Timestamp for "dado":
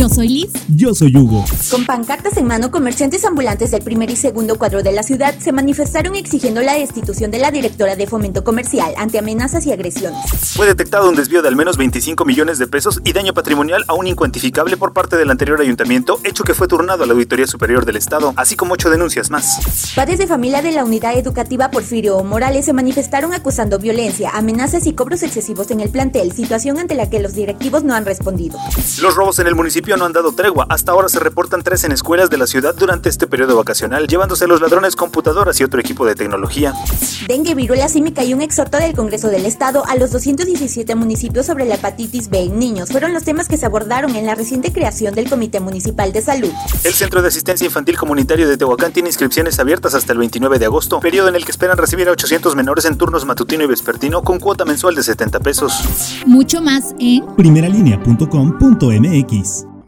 30.12-30.32